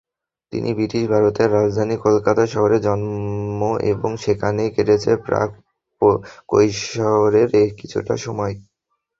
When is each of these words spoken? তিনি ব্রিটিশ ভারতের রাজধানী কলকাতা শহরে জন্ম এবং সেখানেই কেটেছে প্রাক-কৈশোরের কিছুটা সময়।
তিনি 0.53 0.69
ব্রিটিশ 0.73 1.03
ভারতের 1.07 1.49
রাজধানী 1.53 1.95
কলকাতা 2.05 2.43
শহরে 2.47 2.77
জন্ম 2.87 3.61
এবং 3.91 4.11
সেখানেই 4.17 4.73
কেটেছে 4.75 5.11
প্রাক-কৈশোরের 5.25 6.69
কিছুটা 7.79 8.15
সময়। 8.17 8.55